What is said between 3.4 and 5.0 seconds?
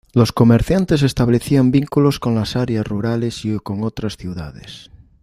y con otras ciudades.